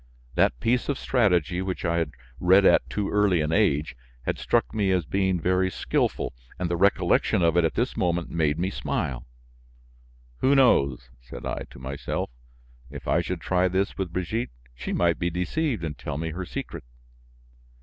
[0.33, 4.73] That piece of strategy, which I had read at too early an age, had struck
[4.73, 8.71] me as being very skilful and the recollection of it at this moment made me
[8.71, 9.27] smile.
[10.37, 12.31] "Who knows?" said I to myself,
[12.89, 16.45] "if I should try this with Brigitte, she might be deceived and tell me her
[16.45, 16.83] secret."